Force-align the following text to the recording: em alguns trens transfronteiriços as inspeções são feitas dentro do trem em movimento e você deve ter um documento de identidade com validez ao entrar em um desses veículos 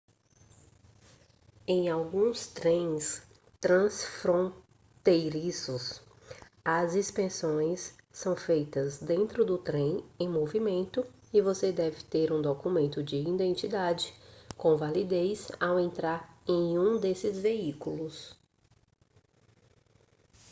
em 1.67 1.87
alguns 1.87 2.47
trens 2.47 3.21
transfronteiriços 3.59 6.01
as 6.65 6.95
inspeções 6.95 7.93
são 8.11 8.35
feitas 8.35 8.97
dentro 8.97 9.45
do 9.45 9.59
trem 9.59 10.03
em 10.19 10.27
movimento 10.27 11.05
e 11.31 11.39
você 11.39 11.71
deve 11.71 12.03
ter 12.03 12.31
um 12.31 12.41
documento 12.41 13.03
de 13.03 13.17
identidade 13.17 14.11
com 14.57 14.75
validez 14.75 15.51
ao 15.59 15.79
entrar 15.79 16.35
em 16.47 16.79
um 16.79 16.99
desses 16.99 17.37
veículos 17.37 18.35